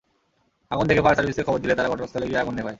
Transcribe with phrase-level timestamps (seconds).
[0.71, 2.69] আগুন দেখে ফায়ার সার্ভিসকে খবর দিলে তারা ঘটনাস্থলে গিয়ে আগুন নেভায়।